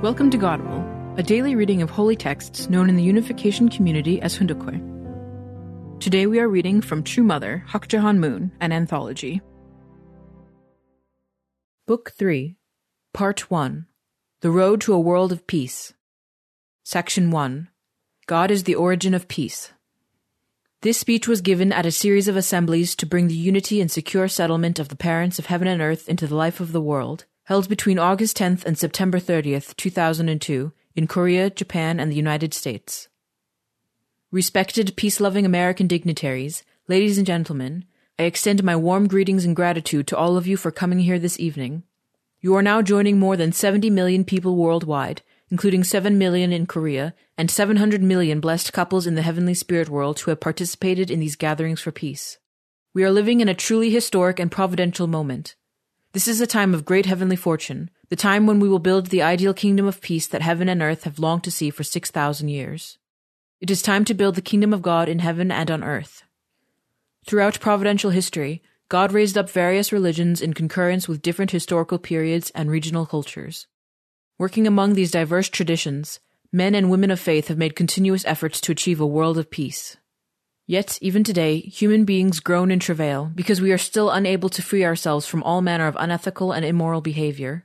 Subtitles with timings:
[0.00, 4.36] Welcome to Godible, a daily reading of holy texts known in the unification community as
[4.36, 5.98] Hoon Dok Hwe.
[5.98, 9.42] Today we are reading from True Mother, Hak Ja Han Moon, an anthology.
[11.88, 12.56] Book 3,
[13.12, 13.86] Part 1
[14.40, 15.94] The Road to a World of Peace.
[16.84, 17.68] Section 1
[18.28, 19.72] God is the Origin of Peace.
[20.82, 24.28] This speech was given at a series of assemblies to bring the unity and secure
[24.28, 27.66] settlement of the parents of heaven and earth into the life of the world held
[27.66, 33.08] between August 10th and September 30th, 2002, in Korea, Japan, and the United States.
[34.30, 37.86] Respected peace loving American dignitaries, ladies and gentlemen,
[38.18, 41.40] I extend my warm greetings and gratitude to all of you for coming here this
[41.40, 41.84] evening.
[42.42, 47.14] You are now joining more than 70 million people worldwide, including 7 million in Korea
[47.38, 51.34] and 700 million blessed couples in the heavenly spirit world who have participated in these
[51.34, 52.36] gatherings for peace.
[52.92, 55.56] We are living in a truly historic and providential moment.
[56.12, 59.20] This is a time of great heavenly fortune, the time when we will build the
[59.20, 62.96] ideal kingdom of peace that heaven and earth have longed to see for 6,000 years.
[63.60, 66.22] It is time to build the kingdom of God in heaven and on earth.
[67.26, 72.70] Throughout providential history, God raised up various religions in concurrence with different historical periods and
[72.70, 73.66] regional cultures.
[74.38, 76.20] Working among these diverse traditions,
[76.50, 79.98] men and women of faith have made continuous efforts to achieve a world of peace.
[80.70, 84.84] Yet, even today, human beings groan and travail because we are still unable to free
[84.84, 87.64] ourselves from all manner of unethical and immoral behavior.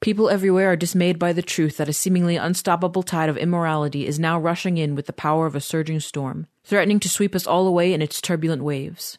[0.00, 4.20] People everywhere are dismayed by the truth that a seemingly unstoppable tide of immorality is
[4.20, 7.66] now rushing in with the power of a surging storm, threatening to sweep us all
[7.66, 9.18] away in its turbulent waves.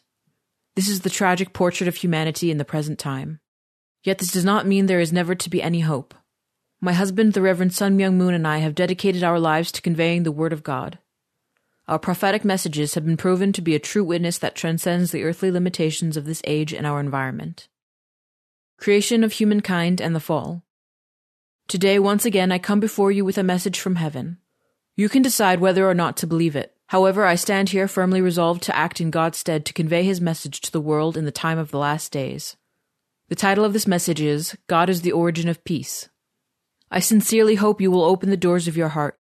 [0.74, 3.40] This is the tragic portrait of humanity in the present time.
[4.02, 6.14] Yet this does not mean there is never to be any hope.
[6.80, 10.22] My husband, the Reverend Sun Myung Moon, and I have dedicated our lives to conveying
[10.22, 10.98] the Word of God.
[11.88, 15.50] Our prophetic messages have been proven to be a true witness that transcends the earthly
[15.50, 17.66] limitations of this age and our environment.
[18.76, 20.62] Creation of humankind and the fall.
[21.66, 24.36] Today, once again, I come before you with a message from heaven.
[24.96, 26.74] You can decide whether or not to believe it.
[26.88, 30.60] However, I stand here firmly resolved to act in God's stead to convey his message
[30.62, 32.56] to the world in the time of the last days.
[33.28, 36.10] The title of this message is God is the Origin of Peace.
[36.90, 39.17] I sincerely hope you will open the doors of your heart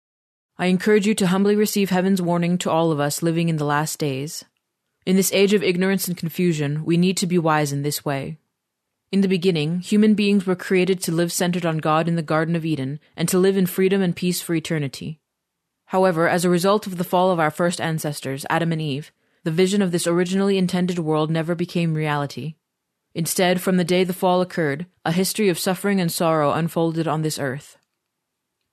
[0.64, 3.66] I encourage you to humbly receive heaven's warning to all of us living in the
[3.66, 4.46] last days.
[5.06, 8.38] In this age of ignorance and confusion, we need to be wise in this way.
[9.12, 12.56] In the beginning, human beings were created to live centered on God in the Garden
[12.56, 15.20] of Eden and to live in freedom and peace for eternity.
[15.88, 19.12] However, as a result of the fall of our first ancestors, Adam and Eve,
[19.44, 22.56] the vision of this originally intended world never became reality.
[23.14, 27.22] Instead, from the day the fall occurred, a history of suffering and sorrow unfolded on
[27.22, 27.78] this earth.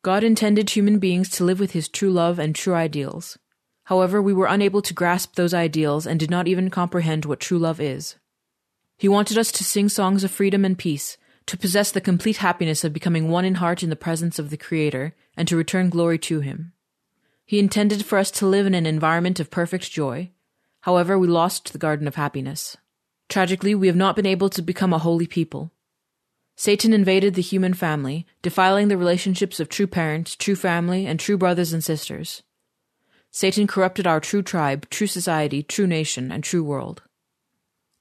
[0.03, 3.39] God intended human beings to live with his true love and true ideals.
[3.85, 7.59] However, we were unable to grasp those ideals and did not even comprehend what true
[7.59, 8.17] love is.
[8.97, 12.85] He wanted us to sing songs of freedom and peace, to possess the complete happiness
[12.85, 16.19] of becoming one in heart in the presence of the Creator, and to return glory
[16.21, 16.73] to Him.
[17.45, 20.31] He intended for us to live in an environment of perfect joy.
[20.83, 22.77] However, we lost the garden of happiness.
[23.29, 25.73] Tragically, we have not been able to become a holy people.
[26.61, 31.39] Satan invaded the human family, defiling the relationships of true parents, true family, and true
[31.39, 32.43] brothers and sisters.
[33.31, 37.03] Satan corrupted our true tribe, true society, true nation, and true world.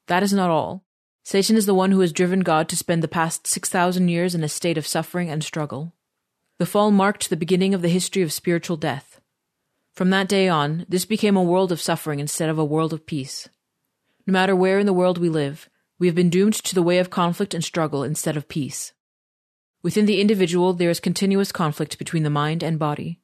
[0.08, 0.84] That is not all.
[1.24, 4.44] Satan is the one who has driven God to spend the past 6,000 years in
[4.44, 5.94] a state of suffering and struggle.
[6.58, 9.22] The fall marked the beginning of the history of spiritual death.
[9.94, 13.06] From that day on, this became a world of suffering instead of a world of
[13.06, 13.48] peace.
[14.28, 15.70] No matter where in the world we live,
[16.00, 18.94] we have been doomed to the way of conflict and struggle instead of peace.
[19.84, 23.20] Within the individual, there is continuous conflict between the mind and body.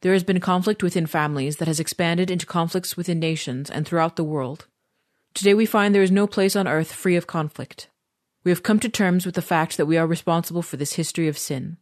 [0.00, 4.16] There has been conflict within families that has expanded into conflicts within nations and throughout
[4.16, 4.66] the world.
[5.34, 7.88] Today we find there is no place on earth free of conflict.
[8.42, 11.28] We have come to terms with the fact that we are responsible for this history
[11.28, 11.78] of sin.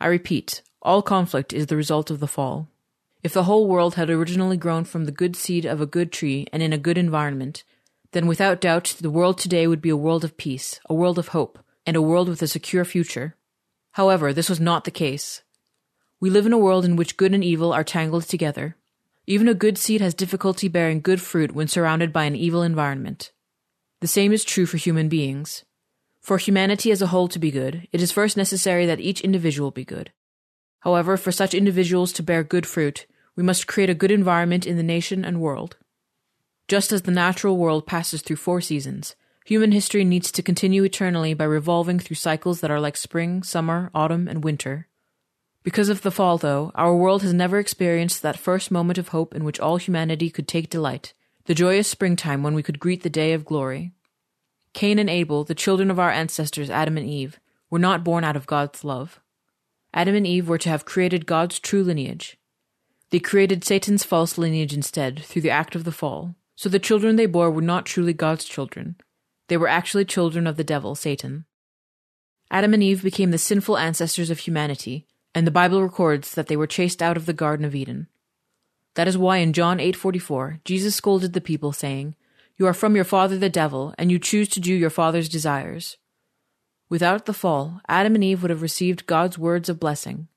[0.00, 2.68] I repeat, all conflict is the result of the fall.
[3.24, 6.46] If the whole world had originally grown from the good seed of a good tree
[6.52, 7.64] and in a good environment,
[8.16, 11.28] then without doubt the world today would be a world of peace, a world of
[11.28, 13.36] hope, and a world with a secure future.
[13.92, 15.42] However, this was not the case.
[16.18, 18.78] We live in a world in which good and evil are tangled together.
[19.26, 23.32] Even a good seed has difficulty bearing good fruit when surrounded by an evil environment.
[24.00, 25.66] The same is true for human beings.
[26.22, 29.70] For humanity as a whole to be good, it is first necessary that each individual
[29.70, 30.10] be good.
[30.80, 33.04] However, for such individuals to bear good fruit,
[33.36, 35.76] we must create a good environment in the nation and world.
[36.68, 39.14] Just as the natural world passes through four seasons,
[39.44, 43.88] human history needs to continue eternally by revolving through cycles that are like spring, summer,
[43.94, 44.88] autumn, and winter.
[45.62, 49.34] Because of the fall, though, our world has never experienced that first moment of hope
[49.34, 51.12] in which all humanity could take delight,
[51.44, 53.92] the joyous springtime when we could greet the day of glory.
[54.72, 57.38] Cain and Abel, the children of our ancestors Adam and Eve,
[57.70, 59.20] were not born out of God's love.
[59.94, 62.36] Adam and Eve were to have created God's true lineage.
[63.10, 67.16] They created Satan's false lineage instead through the act of the fall, so the children
[67.16, 68.96] they bore were not truly God's children.
[69.48, 71.44] They were actually children of the devil, Satan.
[72.50, 76.56] Adam and Eve became the sinful ancestors of humanity, and the Bible records that they
[76.56, 78.08] were chased out of the Garden of Eden.
[78.94, 82.16] That is why in John 8:44, Jesus scolded the people saying,
[82.56, 85.98] "You are from your father the devil, and you choose to do your father's desires."
[86.88, 90.28] Without the fall, Adam and Eve would have received God's words of blessing.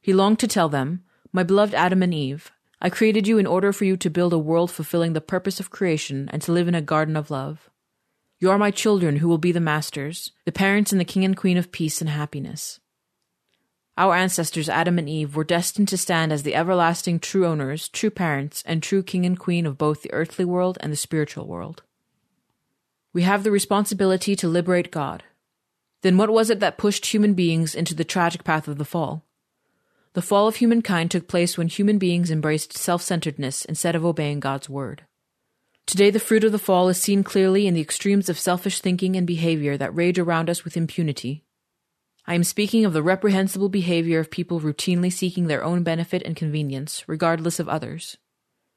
[0.00, 2.52] He longed to tell them, My beloved Adam and Eve,
[2.84, 5.70] I created you in order for you to build a world fulfilling the purpose of
[5.70, 7.70] creation and to live in a garden of love.
[8.40, 11.34] You are my children who will be the masters, the parents and the king and
[11.34, 12.80] queen of peace and happiness.
[13.96, 18.10] Our ancestors Adam and Eve were destined to stand as the everlasting true owners, true
[18.10, 21.84] parents, and true king and queen of both the earthly world and the spiritual world.
[23.14, 25.24] We have the responsibility to liberate God,
[26.02, 29.23] then what was it that pushed human beings into the tragic path of the fall?
[30.14, 34.38] The fall of humankind took place when human beings embraced self centeredness instead of obeying
[34.38, 35.02] God's word.
[35.86, 39.16] Today, the fruit of the fall is seen clearly in the extremes of selfish thinking
[39.16, 41.44] and behavior that rage around us with impunity.
[42.28, 46.36] I am speaking of the reprehensible behavior of people routinely seeking their own benefit and
[46.36, 48.16] convenience, regardless of others.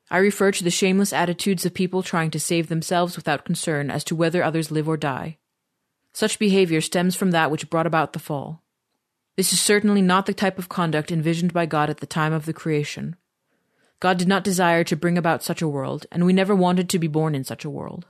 [0.10, 4.04] I refer to the shameless attitudes of people trying to save themselves without concern as
[4.06, 5.38] to whether others live or die.
[6.14, 8.64] Such behavior stems from that which brought about the fall.
[9.38, 12.46] This is certainly not the type of conduct envisioned by God at the time of
[12.46, 13.16] the creation.
[14.00, 17.00] God did not desire to bring about such a world, and we never wanted to
[17.00, 18.08] be born in such a world.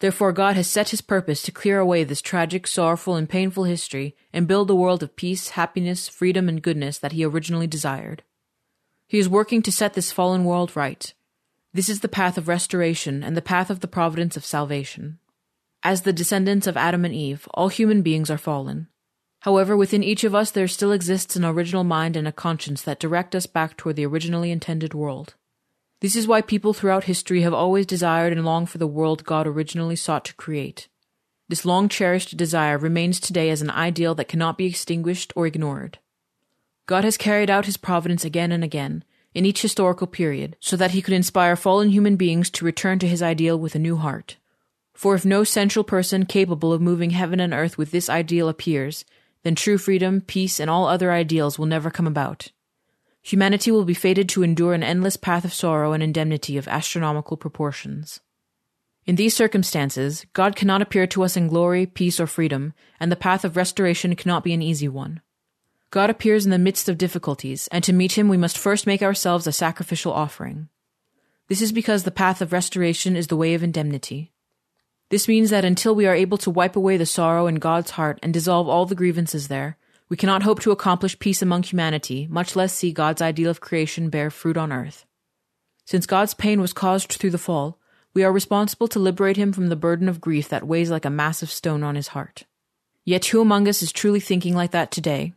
[0.00, 4.16] Therefore, God has set his purpose to clear away this tragic, sorrowful, and painful history
[4.32, 8.24] and build the world of peace, happiness, freedom, and goodness that he originally desired.
[9.06, 11.14] He is working to set this fallen world right.
[11.72, 15.20] This is the path of restoration and the path of the providence of salvation.
[15.84, 18.88] As the descendants of Adam and Eve, all human beings are fallen.
[19.44, 22.98] However, within each of us there still exists an original mind and a conscience that
[22.98, 25.34] direct us back toward the originally intended world.
[26.00, 29.46] This is why people throughout history have always desired and longed for the world God
[29.46, 30.88] originally sought to create.
[31.46, 35.98] This long cherished desire remains today as an ideal that cannot be extinguished or ignored.
[36.86, 39.04] God has carried out his providence again and again,
[39.34, 43.06] in each historical period, so that he could inspire fallen human beings to return to
[43.06, 44.38] his ideal with a new heart.
[44.94, 49.04] For if no central person capable of moving heaven and earth with this ideal appears,
[49.44, 52.50] then true freedom, peace, and all other ideals will never come about.
[53.22, 57.36] Humanity will be fated to endure an endless path of sorrow and indemnity of astronomical
[57.36, 58.20] proportions.
[59.06, 63.16] In these circumstances, God cannot appear to us in glory, peace, or freedom, and the
[63.16, 65.22] path of restoration cannot be an easy one.
[65.90, 69.02] God appears in the midst of difficulties, and to meet him we must first make
[69.02, 70.68] ourselves a sacrificial offering.
[71.48, 74.33] This is because the path of restoration is the way of indemnity.
[75.14, 78.18] This means that until we are able to wipe away the sorrow in God's heart
[78.20, 79.76] and dissolve all the grievances there,
[80.08, 84.10] we cannot hope to accomplish peace among humanity, much less see God's ideal of creation
[84.10, 85.06] bear fruit on earth.
[85.84, 87.78] Since God's pain was caused through the fall,
[88.12, 91.10] we are responsible to liberate him from the burden of grief that weighs like a
[91.10, 92.42] massive stone on his heart.
[93.04, 95.32] Yet who among us is truly thinking like that today?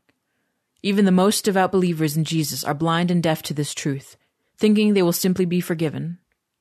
[0.82, 4.18] Even the most devout believers in Jesus are blind and deaf to this truth,
[4.58, 6.18] thinking they will simply be forgiven.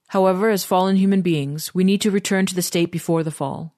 [0.08, 3.74] However, as fallen human beings, we need to return to the state before the fall.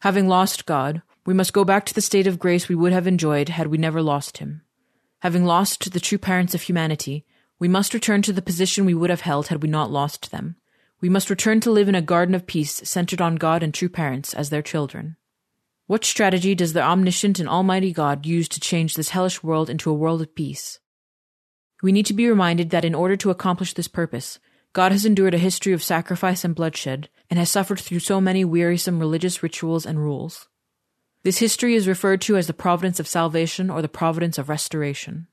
[0.00, 3.06] Having lost God, we must go back to the state of grace we would have
[3.06, 4.62] enjoyed had we never lost Him.
[5.20, 7.24] Having lost the true parents of humanity,
[7.60, 10.56] we must return to the position we would have held had we not lost them.
[11.00, 13.88] We must return to live in a garden of peace centered on God and true
[13.88, 15.16] parents as their children.
[15.86, 19.90] What strategy does the omniscient and almighty God use to change this hellish world into
[19.90, 20.80] a world of peace?
[21.82, 24.40] We need to be reminded that in order to accomplish this purpose,
[24.72, 28.44] God has endured a history of sacrifice and bloodshed, and has suffered through so many
[28.44, 30.48] wearisome religious rituals and rules.
[31.24, 35.28] This history is referred to as the providence of salvation or the providence of restoration.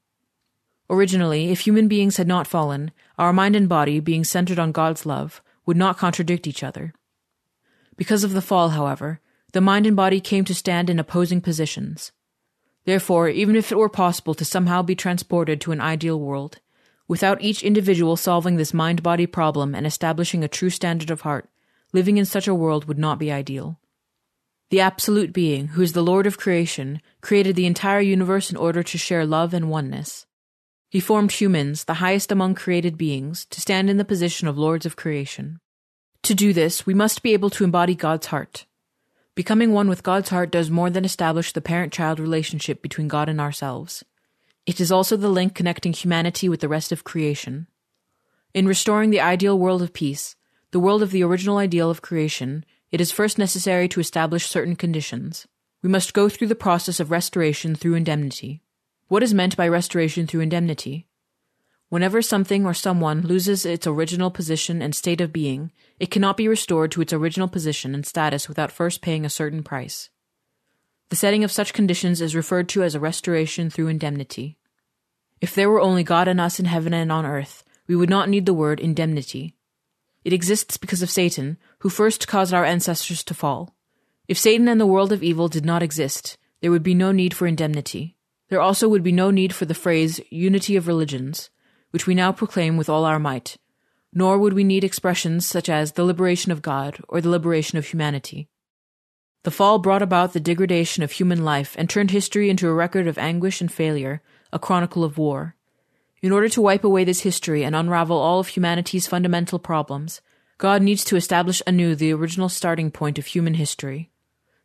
[0.90, 5.06] Originally, if human beings had not fallen, our mind and body, being centered on God's
[5.06, 6.94] love, would not contradict each other.
[7.96, 9.20] Because of the fall, however,
[9.54, 12.12] the mind and body came to stand in opposing positions.
[12.86, 16.60] Therefore, even if it were possible to somehow be transported to an ideal world,
[17.10, 21.50] Without each individual solving this mind body problem and establishing a true standard of heart,
[21.92, 23.80] living in such a world would not be ideal.
[24.70, 28.84] The Absolute Being, who is the Lord of creation, created the entire universe in order
[28.84, 30.28] to share love and oneness.
[30.88, 34.86] He formed humans, the highest among created beings, to stand in the position of lords
[34.86, 35.60] of creation.
[36.24, 38.68] To do this, we must be able to embody God's heart.
[39.34, 43.30] Becoming one with God's heart does more than establish the parent child relationship between God
[43.30, 44.04] and ourselves.
[44.70, 47.66] It is also the link connecting humanity with the rest of creation.
[48.54, 50.36] In restoring the ideal world of peace,
[50.70, 54.76] the world of the original ideal of creation, it is first necessary to establish certain
[54.76, 55.48] conditions.
[55.82, 58.62] We must go through the process of restoration through indemnity.
[59.08, 61.08] What is meant by restoration through indemnity?
[61.88, 66.48] Whenever something or someone loses its original position and state of being, it cannot be
[66.48, 70.12] restored to its original position and status without first paying a certain price.
[71.10, 74.58] The setting of such conditions is referred to as a restoration through indemnity.
[75.42, 78.30] If there were only God and us in heaven and on earth, we would not
[78.30, 79.56] need the word indemnity.
[80.24, 83.74] It exists because of Satan, who first caused our ancestors to fall.
[84.28, 87.34] If Satan and the world of evil did not exist, there would be no need
[87.34, 88.16] for indemnity.
[88.50, 91.50] There also would be no need for the phrase unity of religions,
[91.92, 93.58] which we now proclaim with all our might,
[94.14, 97.88] nor would we need expressions such as the liberation of God or the liberation of
[97.88, 98.50] humanity.
[99.44, 103.08] The fall brought about the degradation of human life and turned history into a record
[103.08, 105.56] of anguish and failure, a chronicle of war.
[106.22, 110.22] In order to wipe away this history and unravel all of humanity's fundamental problems,
[110.58, 114.10] God needs to establish anew the original starting point of human history.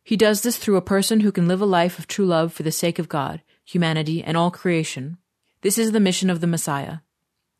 [0.03, 2.63] He does this through a person who can live a life of true love for
[2.63, 5.17] the sake of God, humanity, and all creation.
[5.61, 6.97] This is the mission of the Messiah.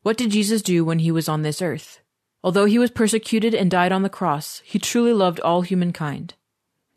[0.02, 2.00] What did Jesus do when he was on this earth?
[2.44, 6.34] Although he was persecuted and died on the cross, he truly loved all humankind.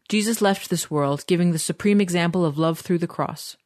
[0.08, 3.58] Jesus left this world giving the supreme example of love through the cross.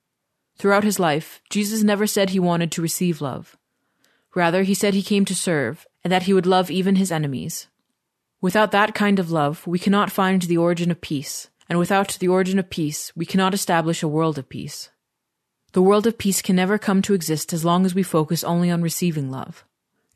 [0.58, 3.58] Throughout his life, Jesus never said he wanted to receive love.
[4.36, 7.68] Rather, he said he came to serve, and that he would love even his enemies.
[8.42, 12.28] Without that kind of love, we cannot find the origin of peace, and without the
[12.28, 14.90] origin of peace, we cannot establish a world of peace.
[15.74, 18.70] The world of peace can never come to exist as long as we focus only
[18.70, 19.66] on receiving love.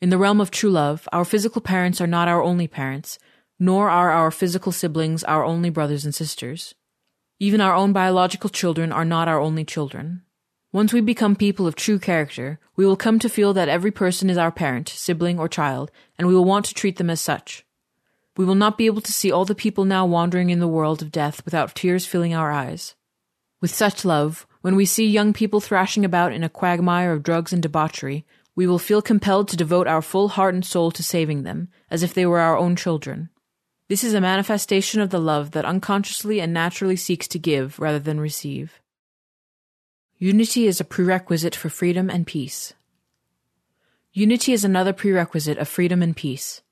[0.01, 3.17] In the realm of true love, our physical parents are not our only parents,
[3.59, 6.75] nor are our physical siblings our only brothers and sisters.
[7.39, 10.21] Even our own biological children are not our only children.
[10.73, 14.29] Once we become people of true character, we will come to feel that every person
[14.29, 17.65] is our parent, sibling, or child, and we will want to treat them as such.
[18.35, 21.01] We will not be able to see all the people now wandering in the world
[21.01, 22.95] of death without tears filling our eyes.
[23.61, 27.53] With such love, when we see young people thrashing about in a quagmire of drugs
[27.53, 31.43] and debauchery, we will feel compelled to devote our full heart and soul to saving
[31.43, 33.29] them, as if they were our own children.
[33.87, 37.99] This is a manifestation of the love that unconsciously and naturally seeks to give rather
[37.99, 38.81] than receive.
[40.19, 42.73] Unity is a prerequisite for freedom and peace.
[44.13, 46.63] Unity is another prerequisite of freedom and peace.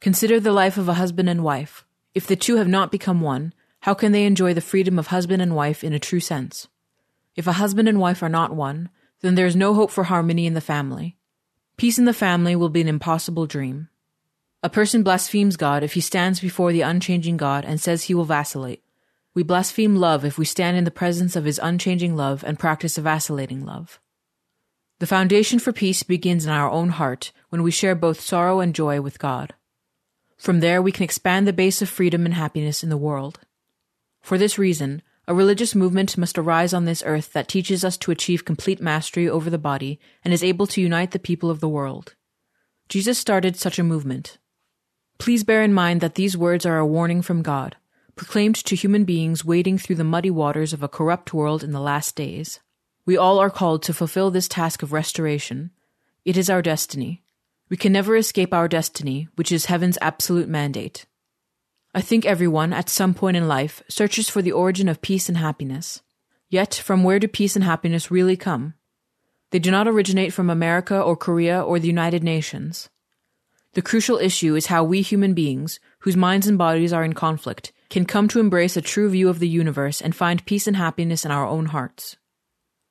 [0.00, 1.84] Consider the life of a husband and wife.
[2.14, 5.42] If the two have not become one, how can they enjoy the freedom of husband
[5.42, 6.68] and wife in a true sense?
[7.34, 8.88] If a husband and wife are not one,
[9.20, 11.18] then there is no hope for harmony in the family.
[11.76, 13.90] Peace in the family will be an impossible dream.
[14.62, 18.24] A person blasphemes God if he stands before the unchanging God and says he will
[18.24, 18.82] vacillate.
[19.36, 22.96] We blaspheme love if we stand in the presence of his unchanging love and practice
[22.96, 24.00] a vacillating love.
[24.98, 28.74] The foundation for peace begins in our own heart when we share both sorrow and
[28.74, 29.52] joy with God.
[30.38, 33.40] From there, we can expand the base of freedom and happiness in the world.
[34.22, 38.10] For this reason, a religious movement must arise on this earth that teaches us to
[38.10, 41.68] achieve complete mastery over the body and is able to unite the people of the
[41.68, 42.14] world.
[42.88, 44.38] Jesus started such a movement.
[45.18, 47.76] Please bear in mind that these words are a warning from God,
[48.16, 51.80] proclaimed to human beings wading through the muddy waters of a corrupt world in the
[51.80, 52.60] last days.
[53.04, 55.70] We all are called to fulfill this task of restoration.
[56.24, 57.22] It is our destiny.
[57.68, 61.06] We can never escape our destiny, which is heaven's absolute mandate.
[61.94, 65.38] I think everyone, at some point in life, searches for the origin of peace and
[65.38, 66.02] happiness.
[66.48, 68.74] Yet, from where do peace and happiness really come?
[69.50, 72.88] They do not originate from America or Korea or the United Nations.
[73.74, 77.72] The crucial issue is how we human beings, whose minds and bodies are in conflict,
[77.88, 81.24] can come to embrace a true view of the universe and find peace and happiness
[81.24, 82.16] in our own hearts.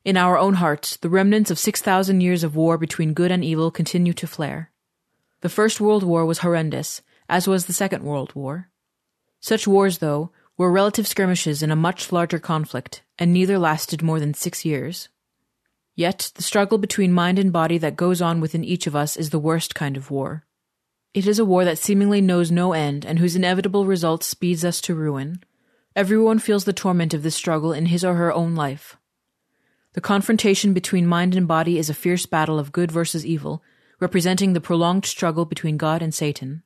[0.03, 3.71] In our own hearts, the remnants of 6,000 years of war between good and evil
[3.71, 4.71] continue to flare.
[5.41, 8.69] The First World War was horrendous, as was the Second World War.
[9.39, 14.19] Such wars, though, were relative skirmishes in a much larger conflict, and neither lasted more
[14.19, 15.09] than six years.
[15.95, 19.29] Yet, the struggle between mind and body that goes on within each of us is
[19.29, 20.45] the worst kind of war.
[21.15, 24.81] It is a war that seemingly knows no end and whose inevitable result speeds us
[24.81, 25.41] to ruin.
[25.95, 28.97] Everyone feels the torment of this struggle in his or her own life.
[29.93, 33.63] The confrontation between mind and body is a fierce battle of good versus evil,
[34.01, 36.63] representing the prolonged struggle between God and Satan.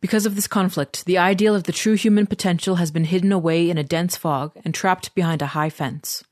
[0.00, 3.68] Because of this conflict, the ideal of the true human potential has been hidden away
[3.68, 6.22] in a dense fog and trapped behind a high fence.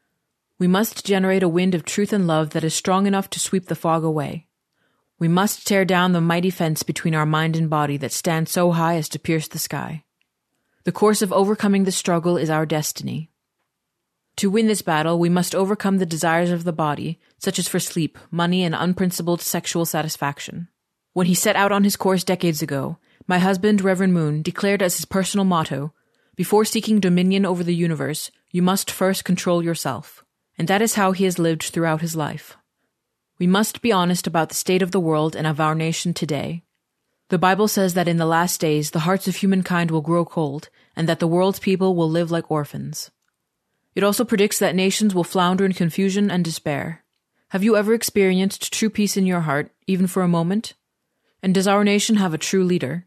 [0.60, 3.66] We must generate a wind of truth and love that is strong enough to sweep
[3.66, 4.46] the fog away.
[5.18, 8.72] We must tear down the mighty fence between our mind and body that stands so
[8.72, 10.04] high as to pierce the sky.
[10.84, 13.30] The course of overcoming the struggle is our destiny.
[14.36, 17.78] To win this battle, we must overcome the desires of the body, such as for
[17.78, 20.68] sleep, money, and unprincipled sexual satisfaction.
[21.12, 24.96] When he set out on his course decades ago, my husband, Reverend Moon, declared as
[24.96, 25.94] his personal motto
[26.34, 30.24] Before seeking dominion over the universe, you must first control yourself.
[30.58, 32.56] and that is how he has lived throughout his life.
[33.38, 36.62] We must be honest about the state of the world and of our nation today.
[37.30, 40.68] The Bible says that in the last days the hearts of humankind will grow cold,
[40.94, 43.10] and that the world's people will live like orphans.
[43.94, 47.04] It also predicts that nations will flounder in confusion and despair.
[47.48, 50.74] Have you ever experienced true peace in your heart, even for a moment?
[51.42, 53.06] And does our nation have a true leader?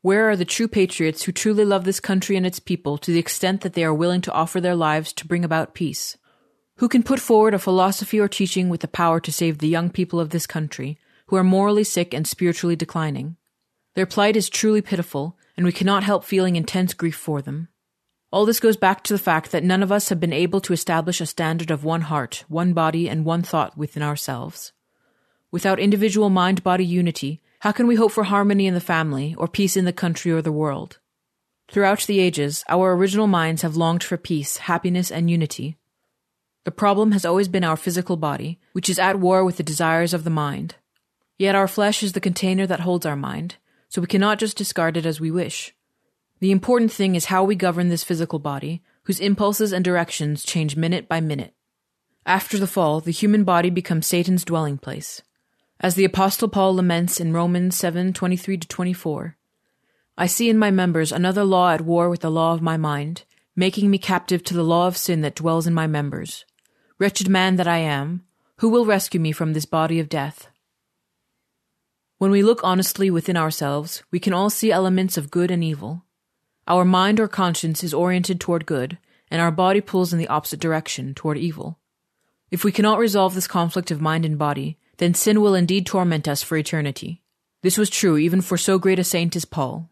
[0.00, 3.18] Where are the true patriots who truly love this country and its people to the
[3.18, 6.16] extent that they are willing to offer their lives to bring about peace?
[6.78, 9.90] Who can put forward a philosophy or teaching with the power to save the young
[9.90, 13.36] people of this country, who are morally sick and spiritually declining?
[13.96, 17.66] Their plight is truly pitiful, and we cannot help feeling intense grief for them.
[18.30, 20.72] All this goes back to the fact that none of us have been able to
[20.72, 24.72] establish a standard of one heart, one body, and one thought within ourselves.
[25.50, 29.48] Without individual mind body unity, how can we hope for harmony in the family, or
[29.48, 31.00] peace in the country or the world?
[31.68, 35.76] Throughout the ages, our original minds have longed for peace, happiness, and unity,
[36.68, 40.12] the problem has always been our physical body, which is at war with the desires
[40.12, 40.74] of the mind.
[41.38, 43.56] Yet our flesh is the container that holds our mind,
[43.88, 45.74] so we cannot just discard it as we wish.
[46.40, 50.76] The important thing is how we govern this physical body, whose impulses and directions change
[50.76, 51.54] minute by minute.
[52.26, 55.22] After the fall, the human body becomes Satan's dwelling place.
[55.80, 59.38] As the apostle Paul laments in Romans 7:23 to 24,
[60.18, 63.24] I see in my members another law at war with the law of my mind,
[63.56, 66.44] making me captive to the law of sin that dwells in my members.
[66.98, 68.24] Wretched man that I am,
[68.56, 70.48] who will rescue me from this body of death?
[72.18, 76.04] When we look honestly within ourselves, we can all see elements of good and evil.
[76.66, 78.98] Our mind or conscience is oriented toward good,
[79.30, 81.78] and our body pulls in the opposite direction, toward evil.
[82.50, 86.26] If we cannot resolve this conflict of mind and body, then sin will indeed torment
[86.26, 87.22] us for eternity.
[87.62, 89.88] This was true even for so great a saint as Paul.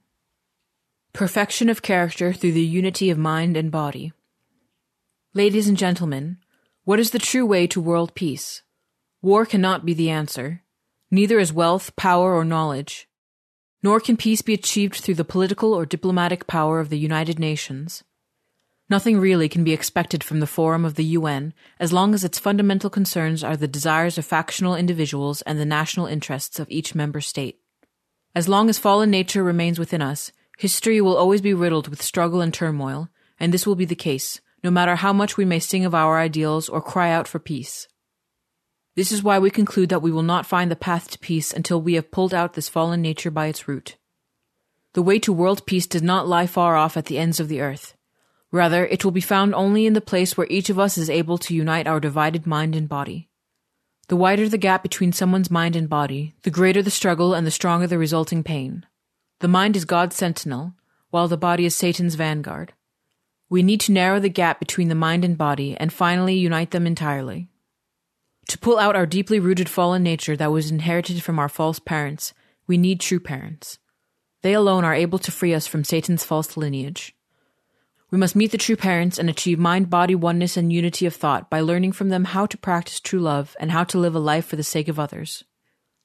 [1.13, 4.13] Perfection of character through the unity of mind and body.
[5.35, 6.39] Ladies and gentlemen,
[6.87, 8.62] what is the true way to world peace?
[9.21, 10.63] War cannot be the answer.
[11.11, 13.08] Neither is wealth, power, or knowledge.
[13.82, 18.04] Nor can peace be achieved through the political or diplomatic power of the United Nations.
[18.89, 22.39] Nothing really can be expected from the Forum of the UN as long as its
[22.39, 27.21] fundamental concerns are the desires of factional individuals and the national interests of each member
[27.21, 27.58] state.
[28.32, 32.41] As long as fallen nature remains within us, history will always be riddled with struggle
[32.41, 33.08] and turmoil,
[33.41, 36.19] and this will be the case, no matter how much we may sing of our
[36.19, 37.88] ideals or cry out for peace.
[38.97, 41.80] This is why we conclude that we will not find the path to peace until
[41.80, 43.97] we have pulled out this fallen nature by its root.
[44.95, 47.60] The way to world peace does not lie far off at the ends of the
[47.60, 47.95] earth.
[48.50, 51.36] Rather, it will be found only in the place where each of us is able
[51.36, 53.28] to unite our divided mind and body.
[54.08, 57.50] The wider the gap between someone's mind and body, the greater the struggle and the
[57.50, 58.86] stronger the resulting pain.
[59.40, 60.75] The mind is God's sentinel,
[61.10, 62.73] while the body is Satan's vanguard.
[63.49, 66.87] We need to narrow the gap between the mind and body and finally unite them
[66.87, 67.49] entirely.
[68.49, 72.32] To pull out our deeply rooted fallen nature that was inherited from our false parents,
[72.67, 73.78] we need true parents.
[74.43, 77.15] They alone are able to free us from Satan's false lineage.
[78.11, 81.50] We must meet the true parents and achieve mind body oneness and unity of thought
[81.50, 84.47] by learning from them how to practice true love and how to live a life
[84.47, 85.43] for the sake of others.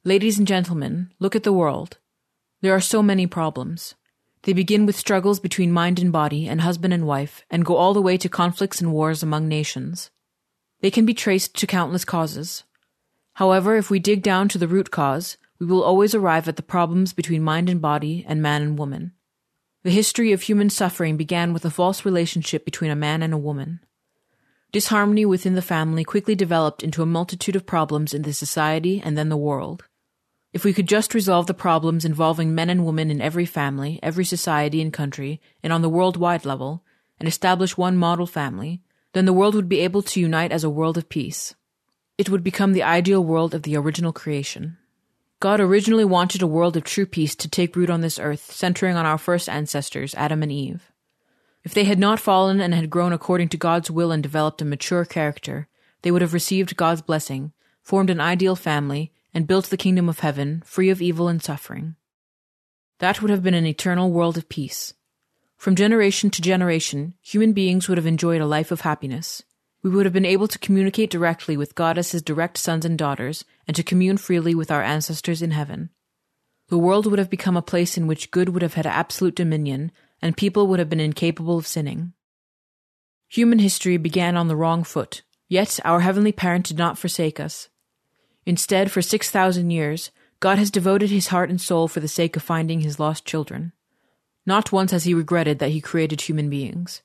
[0.03, 1.99] Ladies and gentlemen, look at the world.
[2.61, 3.93] There are so many problems.
[4.43, 7.93] They begin with struggles between mind and body and husband and wife and go all
[7.93, 10.09] the way to conflicts and wars among nations.
[10.81, 12.63] They can be traced to countless causes.
[13.33, 16.63] However, if we dig down to the root cause, we will always arrive at the
[16.63, 19.13] problems between mind and body and man and woman.
[19.83, 23.37] The history of human suffering began with a false relationship between a man and a
[23.37, 23.79] woman.
[24.71, 29.17] Disharmony within the family quickly developed into a multitude of problems in the society and
[29.17, 29.85] then the world.
[30.53, 34.25] If we could just resolve the problems involving men and women in every family, every
[34.25, 36.83] society and country, and on the worldwide level,
[37.19, 38.81] and establish one model family,
[39.13, 41.55] then the world would be able to unite as a world of peace.
[42.17, 44.77] It would become the ideal world of the original creation.
[45.39, 48.95] God originally wanted a world of true peace to take root on this earth, centering
[48.95, 50.91] on our first ancestors, Adam and Eve.
[51.63, 54.65] If they had not fallen and had grown according to God's will and developed a
[54.65, 55.67] mature character,
[56.01, 60.19] they would have received God's blessing, formed an ideal family, and built the kingdom of
[60.19, 61.95] heaven, free of evil and suffering.
[62.99, 64.93] That would have been an eternal world of peace.
[65.57, 69.43] From generation to generation, human beings would have enjoyed a life of happiness.
[69.83, 72.97] We would have been able to communicate directly with God as his direct sons and
[72.97, 75.89] daughters, and to commune freely with our ancestors in heaven.
[76.69, 79.91] The world would have become a place in which good would have had absolute dominion,
[80.21, 82.13] and people would have been incapable of sinning.
[83.29, 87.69] Human history began on the wrong foot, yet our heavenly parent did not forsake us.
[88.45, 92.43] Instead, for 6,000 years, God has devoted his heart and soul for the sake of
[92.43, 93.73] finding his lost children.
[94.45, 97.03] Not once has he regretted that he created human beings.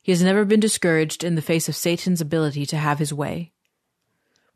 [0.00, 3.52] He has never been discouraged in the face of Satan's ability to have his way.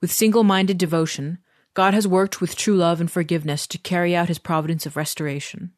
[0.01, 1.39] With single minded devotion,
[1.75, 5.73] God has worked with true love and forgiveness to carry out his providence of restoration.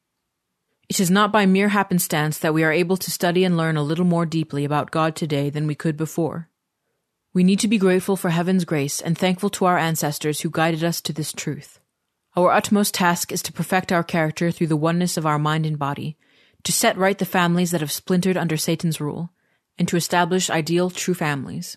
[0.88, 3.82] It is not by mere happenstance that we are able to study and learn a
[3.82, 6.48] little more deeply about God today than we could before.
[7.38, 10.82] We need to be grateful for heaven's grace and thankful to our ancestors who guided
[10.82, 11.78] us to this truth.
[12.34, 15.78] Our utmost task is to perfect our character through the oneness of our mind and
[15.78, 16.16] body,
[16.64, 19.30] to set right the families that have splintered under Satan's rule,
[19.78, 21.76] and to establish ideal true families.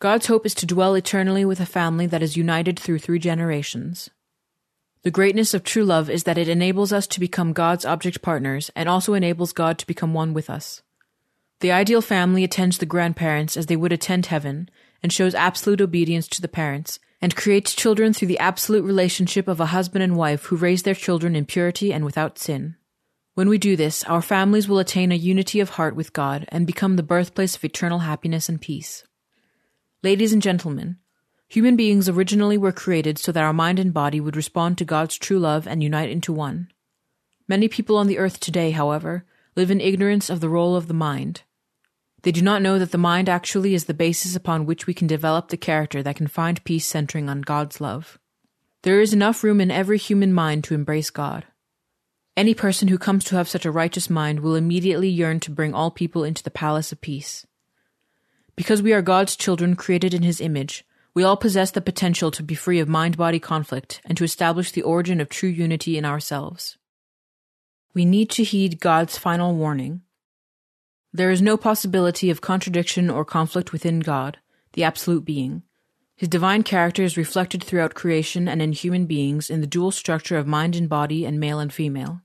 [0.00, 4.10] God's hope is to dwell eternally with a family that is united through three generations.
[5.04, 8.68] The greatness of true love is that it enables us to become God's object partners
[8.74, 10.82] and also enables God to become one with us.
[11.62, 14.68] The ideal family attends the grandparents as they would attend heaven
[15.00, 19.60] and shows absolute obedience to the parents and creates children through the absolute relationship of
[19.60, 22.74] a husband and wife who raise their children in purity and without sin.
[23.34, 26.66] When we do this, our families will attain a unity of heart with God and
[26.66, 29.04] become the birthplace of eternal happiness and peace.
[30.02, 30.96] Ladies and gentlemen,
[31.46, 35.16] human beings originally were created so that our mind and body would respond to God's
[35.16, 36.72] true love and unite into one.
[37.46, 40.94] Many people on the earth today, however, live in ignorance of the role of the
[40.94, 41.42] mind.
[42.22, 45.06] They do not know that the mind actually is the basis upon which we can
[45.06, 48.18] develop the character that can find peace centering on God's love.
[48.82, 51.44] There is enough room in every human mind to embrace God.
[52.36, 55.74] Any person who comes to have such a righteous mind will immediately yearn to bring
[55.74, 57.46] all people into the palace of peace.
[58.56, 62.42] Because we are God's children created in His image, we all possess the potential to
[62.42, 66.04] be free of mind body conflict and to establish the origin of true unity in
[66.04, 66.78] ourselves.
[67.92, 70.02] We need to heed God's final warning.
[71.12, 74.38] There is no possibility of contradiction or conflict within God,
[74.72, 75.62] the absolute being.
[76.16, 80.38] His divine character is reflected throughout creation and in human beings in the dual structure
[80.38, 82.22] of mind and body and male and female.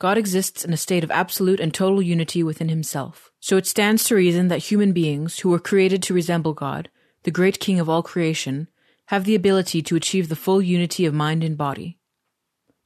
[0.00, 3.30] God exists in a state of absolute and total unity within himself.
[3.38, 6.90] So it stands to reason that human beings, who were created to resemble God,
[7.22, 8.68] the great King of all creation,
[9.06, 11.98] have the ability to achieve the full unity of mind and body.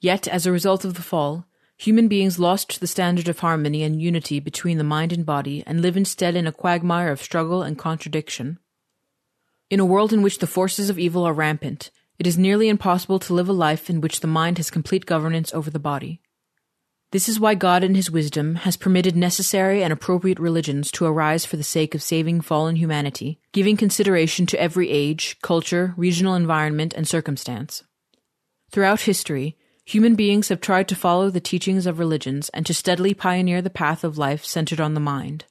[0.01, 1.47] Yet, as a result of the fall,
[1.79, 5.81] human beings lost the standard of harmony and unity between the mind and body and
[5.81, 8.59] live instead in a quagmire of struggle and contradiction.
[9.71, 13.19] In a world in which the forces of evil are rampant, it is nearly impossible
[13.21, 16.21] to live a life in which the mind has complete governance over the body.
[17.11, 21.47] This is why God, in His wisdom, has permitted necessary and appropriate religions to arise
[21.47, 26.93] for the sake of saving fallen humanity, giving consideration to every age, culture, regional environment,
[26.95, 27.83] and circumstance.
[28.71, 29.57] Throughout history,
[29.89, 33.71] human beings have tried to follow the teachings of religions and to steadily pioneer the
[33.71, 35.47] path of life centered on the mind.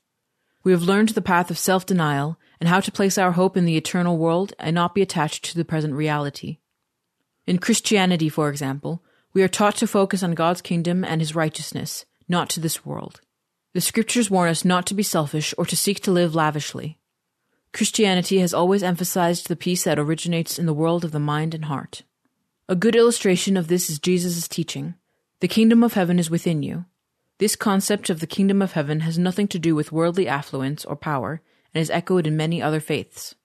[0.64, 3.66] We have learned the path of self denial and how to place our hope in
[3.66, 6.60] the eternal world and not be attached to the present reality.
[7.48, 9.02] In Christianity, for example,
[9.34, 13.22] we are taught to focus on God's kingdom and his righteousness, not to this world.
[13.74, 17.00] The scriptures warn us not to be selfish or to seek to live lavishly.
[17.74, 21.66] Christianity has always emphasized the peace that originates in the world of the mind and
[21.66, 22.04] heart.
[22.70, 24.96] A good illustration of this is Jesus' teaching
[25.40, 26.84] The kingdom of heaven is within you.
[27.38, 30.98] This concept of the kingdom of heaven has nothing to do with worldly affluence or
[30.98, 31.42] power
[31.74, 33.36] and is echoed in many other faiths.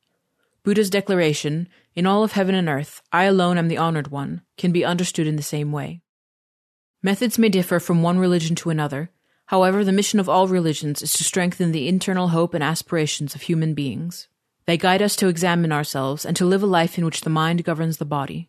[0.65, 4.73] Buddha's declaration, in all of heaven and earth, I alone am the honored one, can
[4.73, 6.01] be understood in the same way.
[7.01, 9.13] Methods may differ from one religion to another.
[9.47, 13.43] However, the mission of all religions is to strengthen the internal hope and aspirations of
[13.43, 14.27] human beings.
[14.67, 17.63] They guide us to examine ourselves and to live a life in which the mind
[17.63, 18.49] governs the body.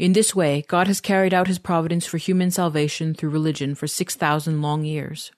[0.00, 3.86] In this way, God has carried out his providence for human salvation through religion for
[3.86, 5.30] 6,000 long years.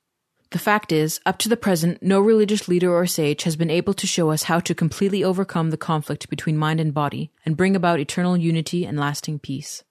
[0.51, 3.93] The fact is, up to the present, no religious leader or sage has been able
[3.95, 7.75] to show us how to completely overcome the conflict between mind and body and bring
[7.75, 9.83] about eternal unity and lasting peace.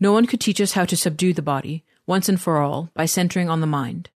[0.00, 3.06] No one could teach us how to subdue the body, once and for all, by
[3.06, 4.10] centering on the mind.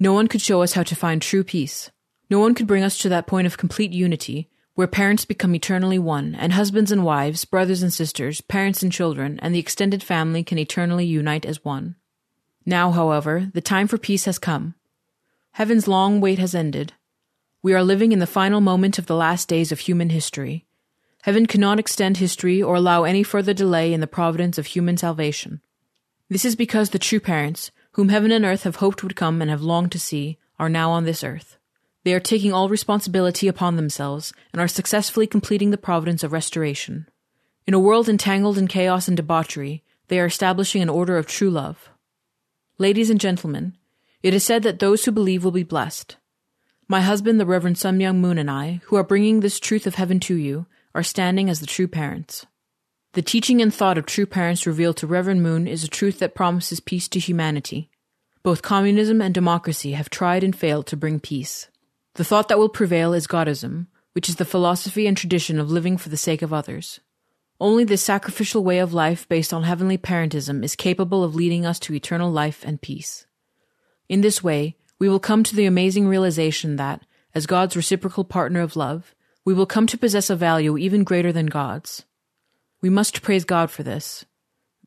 [0.00, 1.90] No one could show us how to find true peace.
[2.30, 5.98] No one could bring us to that point of complete unity, where parents become eternally
[5.98, 10.44] one, and husbands and wives, brothers and sisters, parents and children, and the extended family
[10.44, 11.96] can eternally unite as one.
[12.64, 14.76] Now, however, the time for peace has come.
[15.50, 16.92] Heaven's long wait has ended.
[17.60, 20.64] We are living in the final moment of the last days of human history.
[21.22, 25.60] Heaven cannot extend history or allow any further delay in the providence of human salvation.
[26.28, 29.50] This is because the true parents, whom heaven and earth have hoped would come and
[29.50, 31.57] have longed to see, are now on this earth.
[32.08, 37.06] They are taking all responsibility upon themselves and are successfully completing the providence of restoration.
[37.66, 41.50] In a world entangled in chaos and debauchery, they are establishing an order of true
[41.50, 41.90] love.
[42.78, 43.76] Ladies and gentlemen,
[44.22, 46.16] it is said that those who believe will be blessed.
[46.88, 49.96] My husband, the Reverend Sun Myung Moon, and I, who are bringing this truth of
[49.96, 52.46] heaven to you, are standing as the true parents.
[53.12, 56.34] The teaching and thought of true parents revealed to Reverend Moon is a truth that
[56.34, 57.90] promises peace to humanity.
[58.42, 61.68] Both communism and democracy have tried and failed to bring peace.
[62.18, 65.96] The thought that will prevail is Godism, which is the philosophy and tradition of living
[65.96, 66.98] for the sake of others.
[67.60, 71.78] Only this sacrificial way of life based on heavenly parentism is capable of leading us
[71.78, 73.26] to eternal life and peace.
[74.08, 78.62] In this way, we will come to the amazing realization that, as God's reciprocal partner
[78.62, 82.04] of love, we will come to possess a value even greater than God's.
[82.82, 84.24] We must praise God for this.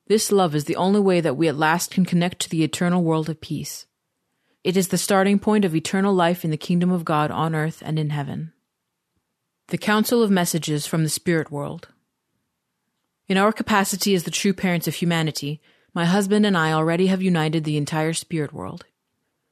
[0.08, 3.02] This love is the only way that we at last can connect to the eternal
[3.02, 3.86] world of peace.
[4.64, 7.82] It is the starting point of eternal life in the kingdom of God on earth
[7.84, 8.54] and in heaven.
[9.70, 11.88] The Council of Messages from the Spirit World.
[13.28, 15.62] In our capacity as the true parents of humanity,
[15.96, 18.86] my husband and I already have united the entire spirit world.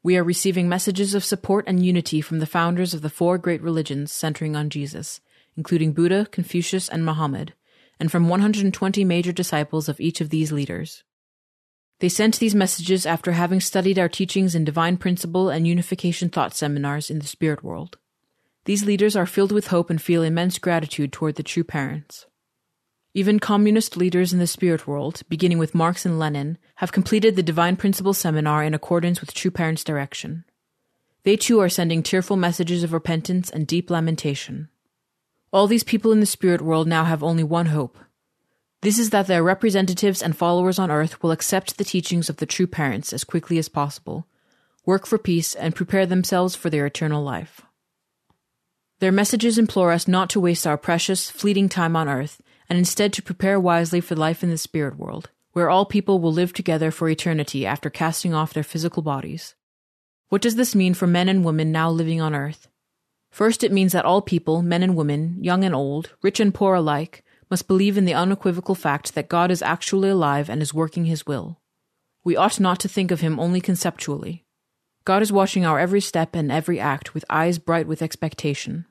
[0.04, 3.63] We are receiving messages of support and unity from the founders of the four great
[3.63, 5.22] religions centering on Jesus,
[5.58, 7.54] including Buddha, Confucius, and Muhammad,
[8.00, 11.04] and from 120 major disciples of each of these leaders.
[12.00, 16.56] They sent these messages after having studied our teachings in divine principle and unification thought
[16.56, 17.98] seminars in the spirit world.
[18.66, 22.26] These leaders are filled with hope and feel immense gratitude toward the true parents.
[23.14, 27.44] Even communist leaders in the spirit world, beginning with Marx and Lenin, have completed the
[27.44, 30.46] Divine Principle seminar in accordance with True Parents' direction.
[31.24, 34.70] They too are sending tearful messages of repentance and deep lamentation.
[35.52, 37.98] All these people in the spirit world now have only one hope.
[38.82, 42.46] This is that their representatives and followers on earth will accept the teachings of the
[42.46, 44.26] true parents as quickly as possible,
[44.86, 47.62] work for peace, and prepare themselves for their eternal life.
[49.00, 53.12] Their messages implore us not to waste our precious, fleeting time on earth and instead
[53.13, 56.92] to prepare wisely for life in the spirit world, where all people will live together
[56.92, 59.56] for eternity after casting off their physical bodies.
[60.30, 62.68] What does this mean for men and women now living on earth?
[63.32, 66.76] First, it means that all people, men and women, young and old, rich and poor
[66.76, 71.06] alike, must believe in the unequivocal fact that God is actually alive and is working
[71.06, 71.60] his will.
[72.24, 74.46] We ought not to think of him only conceptually.
[75.06, 78.86] God is watching our every step and every act with eyes bright with expectation.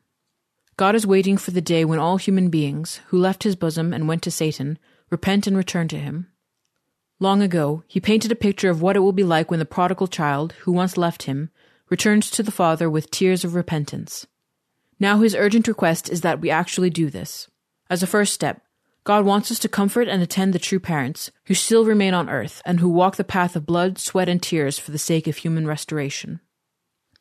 [0.77, 4.09] God is waiting for the day when all human beings, who left his bosom and
[4.09, 4.79] went to Satan,
[5.11, 6.29] repent and return to him.
[7.21, 10.07] Long ago, he painted a picture of what it will be like when the prodigal
[10.07, 11.51] child, who once left him,
[11.90, 14.27] returns to the Father with tears of repentance.
[15.01, 17.49] Now his urgent request is that we actually do this.
[17.90, 18.62] As a first step,
[19.05, 22.61] God wants us to comfort and attend the true parents, who still remain on earth
[22.66, 25.66] and who walk the path of blood, sweat, and tears for the sake of human
[25.66, 26.40] restoration.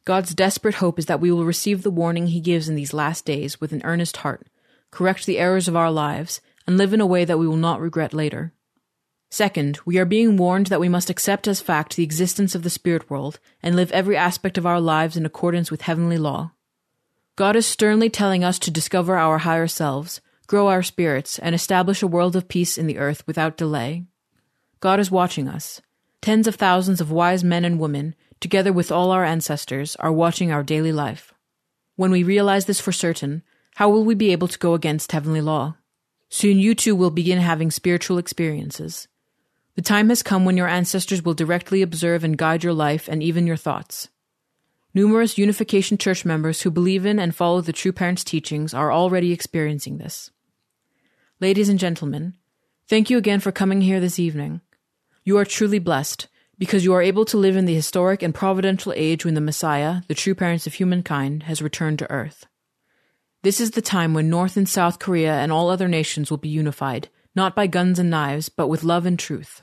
[0.04, 3.24] God's desperate hope is that we will receive the warning he gives in these last
[3.24, 4.48] days with an earnest heart,
[4.92, 7.80] correct the errors of our lives, and live in a way that we will not
[7.80, 8.54] regret later.
[9.30, 12.70] Second, we are being warned that we must accept as fact the existence of the
[12.70, 16.52] spirit world and live every aspect of our lives in accordance with heavenly law.
[17.36, 22.02] God is sternly telling us to discover our higher selves, grow our spirits, and establish
[22.02, 24.06] a world of peace in the earth without delay.
[24.80, 25.82] God is watching us.
[26.22, 30.52] Tens of thousands of wise men and women together with all our ancestors, are watching
[30.52, 31.34] our daily life.
[31.96, 33.44] When we realize this for certain,
[33.76, 35.76] how will we be able to go against heavenly law?
[36.30, 39.08] Soon you too will begin having spiritual experiences.
[39.76, 43.22] The time has come when your ancestors will directly observe and guide your life and
[43.22, 44.10] even your thoughts.
[44.94, 49.32] Numerous Unification Church members who believe in and follow the True Parents' teachings are already
[49.32, 50.32] experiencing this.
[51.40, 52.34] Ladies and gentlemen,
[52.90, 54.62] thank you again for coming here this evening.
[55.24, 58.92] You are truly blessed because you are able to live in the historic and providential
[58.96, 62.48] age when the Messiah, the true parents of humankind, has returned to earth.
[63.44, 66.50] This is the time when North and South Korea and all other nations will be
[66.50, 69.62] unified, not by guns and knives, but with love and truth.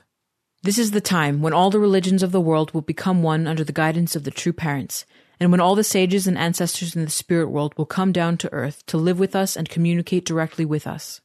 [0.63, 3.65] This is the time when all the religions of the world will become one under
[3.65, 5.05] the guidance of the true parents,
[5.41, 8.53] and when all the sages and ancestors in the spirit world will come down to
[8.53, 11.19] earth to live with us and communicate directly with us.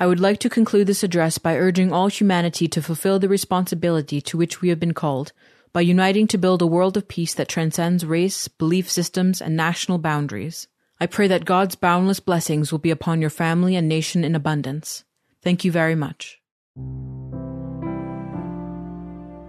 [0.00, 4.20] I would like to conclude this address by urging all humanity to fulfill the responsibility
[4.20, 5.32] to which we have been called
[5.72, 9.98] by uniting to build a world of peace that transcends race, belief systems, and national
[9.98, 10.68] boundaries.
[11.00, 15.04] I pray that God's boundless blessings will be upon your family and nation in abundance.
[15.42, 16.40] Thank you very much.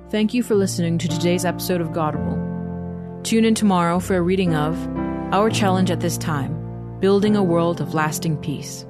[0.10, 3.22] Thank you for listening to today's episode of Godible.
[3.22, 4.76] Tune in tomorrow for a reading of
[5.32, 6.56] Our Challenge at This Time
[7.00, 8.86] Building a World of Lasting Peace.